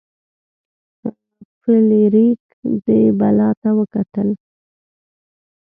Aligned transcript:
فلیریک 1.59 2.41
دې 2.85 3.01
بلا 3.19 3.49
ته 3.61 3.69
وکتل. 3.79 4.29